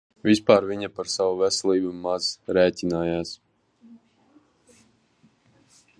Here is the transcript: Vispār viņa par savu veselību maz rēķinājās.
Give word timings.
Vispār 0.27 0.63
viņa 0.69 0.87
par 0.99 1.09
savu 1.15 1.35
veselību 1.41 1.91
maz 2.07 2.31
rēķinājās. 2.59 3.35